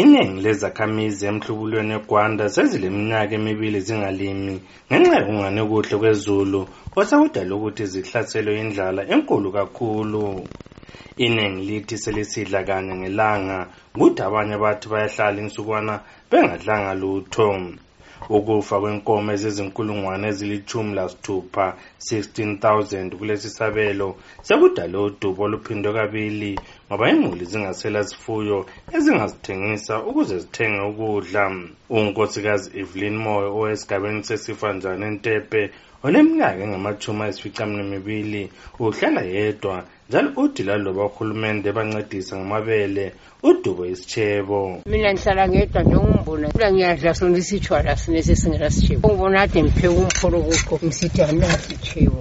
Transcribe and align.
iningi 0.00 0.40
lezakhamizi 0.46 1.22
emhlubulweni 1.30 1.92
egwanda 1.98 2.44
sezileminyaka 2.56 3.34
emibili 3.38 3.78
zingalimi 3.86 4.54
ngenxa 4.88 5.14
yokungane 5.20 5.62
kuhle 5.70 5.94
kwezulu 6.02 6.60
osekudala 6.98 7.52
ukuthi 7.56 7.84
zihlaselwe 7.92 8.54
indlala 8.62 9.00
enkulu 9.12 9.48
kakhulu 9.56 10.22
iningi 11.26 11.60
lithi 11.68 11.96
selisidla 12.02 12.58
kanye 12.68 12.94
ngelanga 13.00 13.58
kuthi 13.96 14.20
abanye 14.26 14.56
bathi 14.62 14.86
bayahlala 14.92 15.38
insukwana 15.44 15.94
bengadlanga 16.30 16.92
lutho 17.00 17.48
ukufa 18.28 18.80
kwenkomo 18.80 19.32
ezizinkulungwane 19.34 20.28
ezilithumi 20.30 20.94
lasithupha 20.94 21.66
16000 22.10 23.16
kulesi 23.18 23.50
sabelo 23.50 24.08
sekudale 24.46 24.96
udubo 25.06 25.42
oluphindwe 25.46 25.90
kabili 25.98 26.52
ngoba 26.86 27.04
ingquli 27.10 27.44
zingasela 27.50 28.00
zifuyo 28.08 28.58
ezingazithengisa 28.96 29.94
ukuze 30.08 30.34
zithenge 30.42 30.80
ukudla 30.90 31.42
unkosikazi 31.94 32.66
evelyn 32.80 33.16
moyo 33.24 33.48
owesigabeni 33.56 34.20
sesifanjane 34.28 35.04
entepe 35.10 35.60
oneminyaka 36.06 36.60
engamathumi 36.66 37.20
ayisificaminwembili 37.24 38.42
uhlala 38.84 39.20
yedwa 39.34 39.76
njalo 40.12 40.30
uthi 40.36 40.62
laloba 40.62 41.04
uhulumente 41.04 41.72
bancedisa 41.72 42.36
ngamabele 42.36 43.04
udubo 43.48 43.82
isitshebo 43.92 44.58
mina 44.92 45.08
ndihlala 45.12 45.44
ngedwa 45.50 45.80
njengombona 45.86 46.46
kula 46.52 46.68
ngiyadla 46.72 47.10
sona 47.18 47.36
isitshwala 47.42 47.90
sinesi 48.02 48.32
singela 48.40 48.68
sitshebo 48.74 49.06
ungibona 49.08 49.38
kade 49.40 49.58
ngipheke 49.62 49.88
umphulo 50.02 50.38
kukho 50.46 50.74
msithi 50.88 51.20
anaso 51.28 51.68
itshebo 51.76 52.18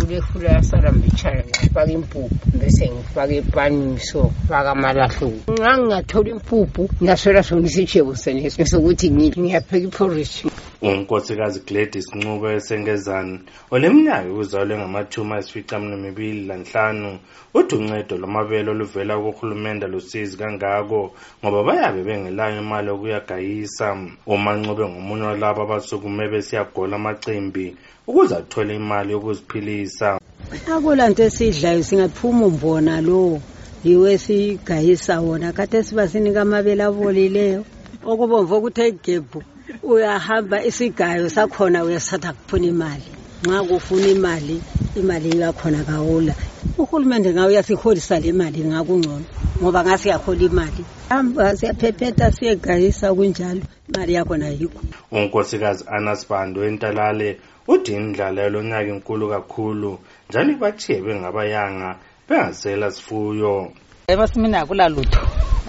kule 0.00 0.18
fula 0.26 0.48
yasalambitshana 0.56 1.42
ngifake 1.48 1.92
impuphu 1.98 2.38
bese 2.60 2.84
ngifake 2.94 3.34
epaniso 3.42 4.22
faka 4.48 4.70
amalahluko 4.76 5.48
nxa 5.58 5.72
ngingatholi 5.78 6.28
impuphu 6.36 6.82
ngiyaswela 7.02 7.40
sona 7.46 7.64
isitshebo 7.70 8.10
senes 8.22 8.52
sokuthi 8.72 9.06
ngiyapheka 9.12 9.86
iporishi 9.88 10.48
unkosikazi 10.82 11.60
gladys 11.66 12.14
ncubo 12.14 12.50
esenkezane 12.56 13.36
oleminyaka 13.74 14.30
uzalwe 14.42 14.74
ngamathumi 14.80 15.32
ayisificaminwembili 15.34 16.40
lanhlanu 16.48 17.10
uthi 17.58 17.74
uncedo 17.76 18.14
lwamabele 18.22 18.70
oluvela 18.74 19.14
kurhulumente 19.22 19.86
lusizi 19.92 20.36
kangako 20.40 21.02
ngoba 21.40 21.60
bayabe 21.66 22.02
bengelayo 22.06 22.56
imali 22.62 22.88
yokuyagayisa 22.88 23.86
umancube 24.32 24.84
ngomunye 24.92 25.24
walabo 25.30 25.60
abasukume 25.62 26.24
besiyagola 26.32 26.96
amacimbi 26.98 27.66
ukuze 28.08 28.34
athole 28.36 28.74
imali 28.76 29.12
yokuziphilisa 29.12 30.08
akulanto 30.74 31.22
esidlayo 31.28 31.82
singaphuma 31.88 32.46
umbona 32.50 33.00
lowo 33.08 33.40
yiwe 33.86 34.18
sigayisa 34.24 35.20
wona 35.20 35.52
kade 35.56 35.82
siba 35.86 36.08
sinika 36.10 36.42
amabele 36.44 36.82
abolileyo 36.88 37.60
okubomvu 38.10 38.52
okuthe 38.58 38.86
gebhu 39.04 39.40
uyahamba 39.92 40.56
isigayo 40.68 41.26
sakhona 41.36 41.78
uyasithatha 41.86 42.30
kuphuna 42.38 42.66
imali 42.72 43.02
nxa 43.46 43.60
kufuna 43.68 44.06
imali 44.16 44.56
imali 45.00 45.28
yakhona 45.42 45.80
kawula 45.88 46.34
uhulumende 46.82 47.28
ngawe 47.34 47.48
uyasiholisa 47.52 48.14
le 48.24 48.30
mali 48.40 48.58
ngakungcono 48.70 49.24
ngoba 49.62 49.80
ngasiyakhola 49.84 50.40
imali 50.48 50.82
hamba 51.10 51.42
siyaphephetha 51.58 52.26
siyegayisa 52.36 53.06
kunjalo 53.16 53.62
imali 53.88 54.12
yakhona 54.18 54.46
yikho 54.58 54.80
unkosikazi 55.18 55.82
anas 55.96 56.20
bando 56.30 56.60
entalale 56.68 57.28
uthi 57.72 57.90
indlala 58.00 58.38
yalonyaka 58.44 58.88
inkulu 58.94 59.24
kakhulu 59.34 59.92
njalo 60.28 60.48
ibathiye 60.56 60.96
bengabayanga 61.04 61.90
bengasela 62.28 62.86
sifuyo 62.94 63.52
emasimini 64.12 64.56
akulalutho 64.62 65.20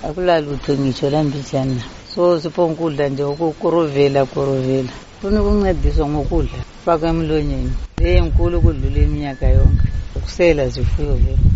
akulalutho 0.08 0.70
ngitsho 0.80 1.08
lambijana 1.14 1.80
so 2.16 2.40
siphonga 2.40 2.74
ukudla 2.74 3.10
nje 3.10 3.24
ukukuruvela 3.24 4.26
kuruvela 4.26 4.92
funa 5.22 5.38
ukuncediswa 5.44 6.06
ngokudla 6.10 6.60
faka 6.86 7.08
emlonyeni 7.12 7.72
ziye 8.00 8.20
nkulu 8.28 8.56
ukudlula 8.58 9.00
iminyaka 9.04 9.46
yonke 9.48 9.88
ukusela 10.16 10.64
zifuyo 10.68 11.14
vele 11.16 11.48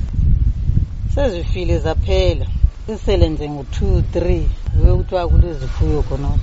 sezifile 1.15 1.75
zaphela 1.79 2.45
isele 2.93 3.29
nje 3.29 3.45
ngu-two 3.49 4.03
three 4.13 4.43
kube 4.75 4.91
kuthiwa 4.97 5.27
kulezifuyo 5.29 6.01
khonoko 6.03 6.39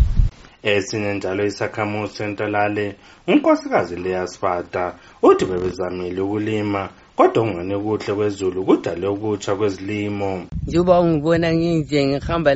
esinye 0.63 1.09
eh, 1.09 1.17
njalo 1.17 1.47
isakhamuzi 1.47 2.15
sentalale 2.15 2.95
unkosikazi 3.27 3.97
leyasfata 3.97 4.93
uthi 5.23 5.45
bebezamile 5.45 6.21
ukulima 6.21 6.89
kodwa 7.17 7.43
ungane 7.43 7.79
kuhle 7.79 8.15
kwezulu 8.15 8.65
kudale 8.65 9.07
ukutsha 9.09 9.55
kwezilimo 9.57 10.47
njengoba 10.67 11.01
ungibona 11.01 11.55
nginje 11.55 12.07
ngihamba 12.07 12.51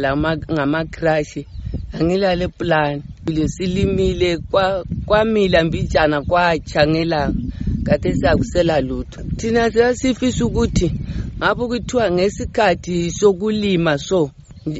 ngamacrashi 0.53 1.47
angilale 2.01 2.49
plan 2.49 3.03
silimile 3.47 4.39
kwamila 5.07 5.59
kwa 5.59 5.69
mbijana 5.69 6.23
kwatsha 6.23 6.87
ngelanga 6.87 7.35
kade 7.85 8.15
siyakusela 8.15 8.81
lutho 8.81 9.21
thina 9.37 9.71
siyasifisa 9.73 10.45
ukuthi 10.47 10.89
ngabe 11.39 11.67
kuthiwa 11.67 12.11
ngesikhathi 12.11 13.11
sokulima 13.11 13.99
so 13.99 14.31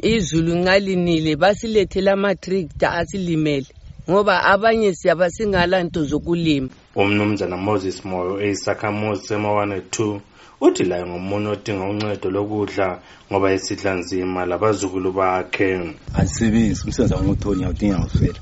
izulu 0.03 0.55
ngalinile 0.57 1.35
basilethela 1.35 2.13
amatrikta 2.13 2.91
asilimele 2.91 3.67
ngoba 4.09 4.43
abanye 4.43 4.93
siyaba 4.95 5.29
singala 5.29 5.83
nto 5.83 6.03
zokulima 6.09 6.69
umnumzana 6.95 7.57
moses 7.57 8.05
moyo 8.05 8.33
eyisakhamuzi 8.43 9.23
semawane 9.27 9.75
oh 9.75 9.81
two 9.93 10.21
uthi 10.61 10.83
laye 10.83 11.05
ngomunye 11.05 11.47
odinga 11.53 11.85
uncedo 11.91 12.29
lokudla 12.35 12.87
ngoba 13.31 13.47
esidla 13.55 13.91
nzima 14.01 14.41
labazukulu 14.51 15.09
bakhe 15.19 15.69
andisebenzi 16.17 16.79
umsebenzi 16.85 17.13
anguthonya 17.17 17.65
udinga 17.73 17.97
ngoswela 18.01 18.39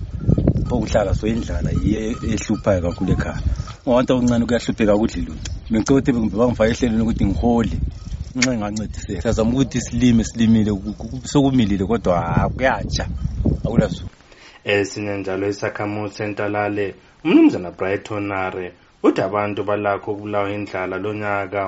okuhlala 0.74 1.12
soyindlala 1.19 1.69
yiyo 1.84 2.02
ehluphayo 2.34 2.80
kakhulu 2.85 3.12
ekhaya 3.16 3.40
ngobantu 3.88 4.09
okuncane 4.13 4.44
kuyahlupheka 4.47 4.94
kudli 5.02 5.22
lutho 5.28 5.40
bengicothe 5.72 6.09
kumbe 6.16 6.34
bangifake 6.40 6.72
ehlelweni 6.75 7.00
ukuthi 7.03 7.25
ngihole 7.30 7.75
nxa 8.38 8.50
ngingancediseka 8.56 9.22
sazama 9.25 9.50
ukuthi 9.53 9.78
silime 9.88 10.22
silimile 10.30 10.72
sokumilile 11.31 11.84
kodwa 11.90 12.16
kuyatsha 12.56 13.03
akulazulu 13.66 14.12
esinye 14.74 15.12
eh, 15.16 15.19
njalo 15.22 15.44
isakhamuzi 15.53 16.13
sentalale 16.19 16.86
umnumzana 17.24 17.69
brightonare 17.78 18.68
uthi 19.07 19.19
abantu 19.28 19.59
balakho 19.69 20.07
ukubulawa 20.12 20.47
indlala 20.56 20.96
lonyaka 21.03 21.62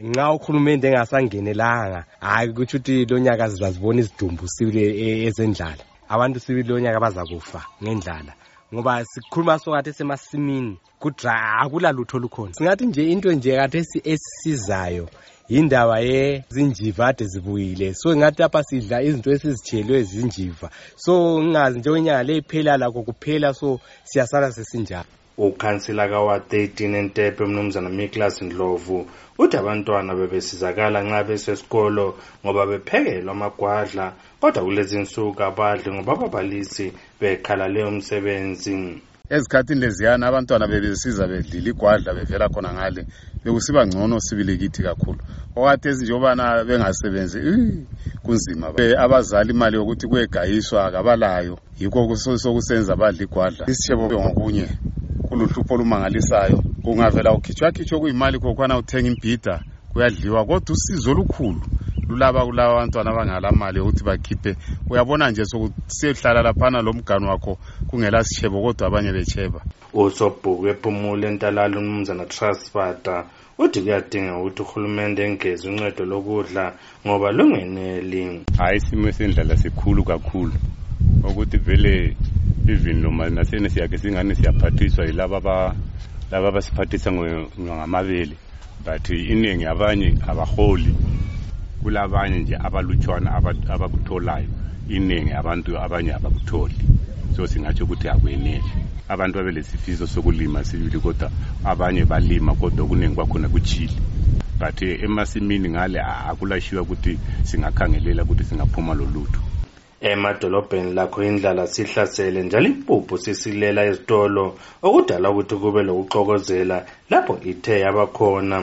nxa 0.00 0.30
ukhulumende 0.36 0.86
engasangenelanga 0.88 2.00
hhayi 2.24 2.48
kutho 2.56 2.76
ukuthi 2.78 2.96
lo 3.10 3.16
nyaka 3.24 3.44
sizazibona 3.52 3.98
izidumbu 4.02 4.44
sibile 4.54 4.82
ezendlala 5.26 5.82
abantu 6.14 6.36
sibili 6.44 6.68
lo 6.70 6.76
nyaka 6.84 6.98
bazakufa 7.04 7.60
ngendlala 7.82 8.32
ngoba 8.72 8.92
sikhuluma 9.12 9.54
sokade 9.62 9.90
semasimini 9.98 10.72
kudra 11.02 11.32
akulalutho 11.62 12.14
olukhona 12.18 12.52
singathi 12.54 12.84
nje 12.88 13.02
into 13.12 13.28
nje 13.36 13.50
kathesi 13.60 13.98
esisizayo 14.12 15.04
yindaba 15.52 15.96
yezinjiva 16.10 17.04
ade 17.10 17.24
zibuyile 17.32 17.88
so 18.00 18.06
ngathi 18.18 18.40
lapha 18.42 18.60
sidla 18.68 18.96
izinto 19.06 19.28
esizitshelwe 19.34 19.96
zinjiva 20.10 20.68
so 21.04 21.12
ngingazi 21.44 21.76
nje 21.78 21.88
inyanga 21.98 22.24
le 22.28 22.34
iphela 22.40 22.72
lakho 22.80 23.00
kuphela 23.08 23.48
so 23.60 23.80
siyasala 24.08 24.48
sesinjalo 24.56 25.10
ukhansila 25.38 26.08
kawa-13 26.08 26.96
entepe 26.96 27.44
umnumzana 27.44 27.90
miklas 27.90 28.42
ndlovu 28.42 28.98
uthi 29.38 29.56
abantwana 29.60 30.12
bebesizakala 30.18 30.98
nxa 31.06 31.20
besesikolo 31.28 32.06
ngoba 32.42 32.62
bephekelwa 32.70 33.32
amagwadla 33.34 34.06
kodwa 34.40 34.62
kulezi 34.66 34.96
nsuku 35.02 35.40
abadle 35.48 35.88
ngoba 35.94 36.12
ababalisi 36.16 36.86
bekhala 37.20 37.64
leyo 37.72 37.90
msebenzi 37.96 38.76
ezikhathini 39.36 39.80
leziyana 39.82 40.24
abantwana 40.30 40.64
bebesiza 40.72 41.24
bedlila 41.30 41.68
igwadla 41.72 42.10
bevela 42.16 42.46
khona 42.52 42.70
ngale 42.76 43.02
bekusiba 43.44 43.80
ngcono 43.86 44.16
sibilikithi 44.26 44.80
kakhulu 44.88 45.20
okade 45.58 45.86
ezinjobana 45.90 46.44
bengasebenzi 46.68 47.38
kunzima 48.24 48.66
abazali 49.04 49.50
imali 49.52 49.74
yokuthi 49.78 50.04
kuyegayiswa 50.10 50.80
kabalayo 50.94 51.54
yikho 51.80 52.16
sokusenza 52.40 52.92
badla 53.00 53.22
igwadla 53.26 53.62
isitshebo 53.72 54.04
ngokunye 54.24 54.68
olukhulu 55.36 55.54
uhlupho 55.62 55.74
olumangalisayo 55.74 56.62
kungavela 56.84 57.32
ukhitshwakhitshwa 57.36 58.00
kuyimali 58.00 58.38
khokhwana 58.40 58.78
uthenga 58.80 59.08
imbhida 59.12 59.54
kuyadliwa 59.92 60.44
kodwa 60.46 60.72
usizo 60.74 61.10
olukhulu 61.12 61.60
lulaba 62.08 62.40
kulaba 62.46 62.72
abantwana 62.72 63.08
abangala 63.12 63.52
mali 63.52 63.76
yokuthi 63.78 64.04
bakhiphe 64.08 64.50
uyabona 64.90 65.30
nje 65.30 65.44
sokusehlala 65.44 66.42
laphana 66.42 66.78
lo 66.82 66.92
mgani 66.92 67.26
wakho 67.28 67.52
kungela 67.88 68.24
sishebo 68.24 68.62
kodwa 68.64 68.84
abanye 68.88 69.12
betsheba 69.12 69.60
usobhuku 69.92 70.68
ephumule 70.68 71.28
entalalo 71.28 71.78
umnumzana 71.80 72.24
trasfata 72.24 73.24
uthi 73.58 73.80
kuyadingeka 73.84 74.38
ukuthi 74.40 74.62
uhulumende 74.62 75.20
engeze 75.28 75.68
uncedo 75.68 76.04
lokudla 76.04 76.64
ngoba 77.04 77.28
lungeneli 77.36 78.42
hayi 78.58 78.76
isimo 78.78 79.12
sendlala 79.12 79.56
sikhulu 79.56 80.00
kakhulu 80.04 80.52
ukuthi 81.28 81.56
vele 81.58 82.16
even 82.68 83.00
noma 83.02 83.30
nasene 83.30 83.68
siyakhe 83.68 83.98
singane 83.98 84.34
siyaphathiswa 84.34 85.04
yilaba 85.06 85.74
laba 86.32 86.50
basiphathisa 86.50 87.12
ngamabele 87.62 88.36
but 88.84 89.08
iningi 89.10 89.64
abanye 89.66 90.08
abaholi 90.28 90.90
kulabanye 91.82 92.38
nje 92.42 92.56
abalutshwana 92.66 93.28
abakutholayo 93.74 94.48
iningi 94.88 95.32
abantu 95.40 95.70
abanye 95.84 96.10
abakutholi 96.18 96.74
so 97.36 97.42
singatsho 97.50 97.84
ukuthi 97.84 98.06
akweneli 98.08 98.70
abantu 99.12 99.34
abelesifiso 99.38 100.04
sokulima 100.06 100.64
sibili 100.64 100.98
kodwa 100.98 101.28
abanye 101.70 102.02
balima 102.10 102.52
kodwa 102.58 102.82
okuningi 102.84 103.14
kwakhona 103.14 103.48
kuchile 103.48 103.94
but 104.58 104.78
emasimini 105.06 105.68
ngale 105.68 105.98
akulashiwa 106.02 106.82
ukuthi 106.82 107.14
singakhangelela 107.46 108.22
ukuthi 108.26 108.44
singaphuma 108.44 108.94
lolutho 108.98 109.40
emadolobheni 110.10 110.92
lakho 110.96 111.20
indlala 111.28 111.64
sihlasele 111.74 112.40
njalo 112.44 112.66
impuphu 112.72 113.14
sisilela 113.22 113.82
ezitolo 113.90 114.44
okudala 114.86 115.26
ukuthi 115.30 115.54
kube 115.62 115.80
lokuxokozela 115.88 116.78
lapho 117.10 117.34
ithe 117.50 117.74
yabakhona 117.84 118.58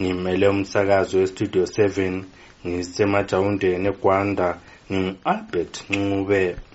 ngimele 0.00 0.46
umsakazi 0.54 1.12
westudio 1.20 1.64
7 1.76 2.08
ngisemajawundeni 2.66 3.86
egwanda 3.92 4.48
ngingu-albert 4.90 5.74
ncube 5.94 6.40